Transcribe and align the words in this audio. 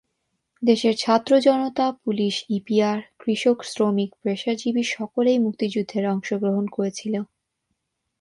দেশের 0.63 0.93
ছাত্র 0.97 1.31
জনতা, 1.39 1.85
পুলিশ, 2.03 2.35
ইপিআর, 2.49 2.97
কৃষক, 3.19 3.57
শ্রমিক, 3.63 4.11
পেশাজীবী 4.23 4.83
সকলেই 4.89 5.37
মুক্তিযুদ্ধের 5.39 6.05
অংশগ্রহণ 6.07 6.65
করেছিল। 6.67 7.15